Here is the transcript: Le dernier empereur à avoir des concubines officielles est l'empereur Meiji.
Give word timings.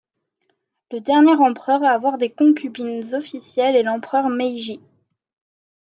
Le 0.89 0.99
dernier 0.99 1.35
empereur 1.39 1.83
à 1.83 1.91
avoir 1.91 2.17
des 2.17 2.31
concubines 2.31 3.13
officielles 3.13 3.75
est 3.75 3.83
l'empereur 3.83 4.29
Meiji. 4.29 4.79